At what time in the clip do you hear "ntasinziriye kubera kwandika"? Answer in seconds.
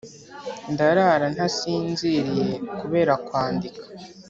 1.35-3.81